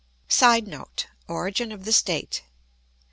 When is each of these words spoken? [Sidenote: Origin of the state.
[Sidenote: 0.27 1.05
Origin 1.27 1.71
of 1.71 1.85
the 1.85 1.91
state. 1.91 2.41